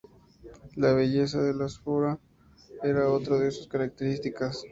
[0.77, 2.17] La belleza de la Sforza
[2.81, 4.57] era otra de sus características.